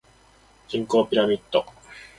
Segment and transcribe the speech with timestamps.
[0.67, 1.63] 人口ピラミッド